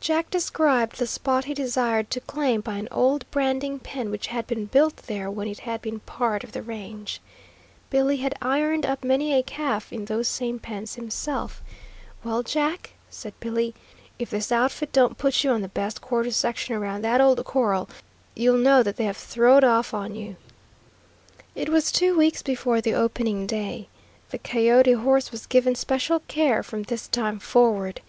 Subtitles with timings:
[0.00, 4.46] Jack described the spot he desired to claim by an old branding pen which had
[4.46, 7.20] been built there when it had been part of the range.
[7.90, 11.60] Billy had ironed up many a calf in those same pens himself.
[12.24, 13.74] "Well, Jack," said Billy,
[14.18, 17.86] "if this outfit don't put you on the best quarter section around that old corral,
[18.34, 20.36] you'll know that they have throwed off on you."
[21.54, 23.88] It was two weeks before the opening day.
[24.30, 28.00] The coyote horse was given special care from this time forward.